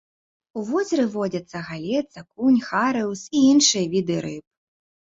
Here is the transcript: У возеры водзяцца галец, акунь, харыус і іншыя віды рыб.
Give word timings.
У 0.59 0.63
возеры 0.69 1.05
водзяцца 1.17 1.57
галец, 1.69 2.09
акунь, 2.23 2.59
харыус 2.71 3.21
і 3.35 3.47
іншыя 3.55 3.85
віды 3.97 4.15
рыб. 4.29 4.47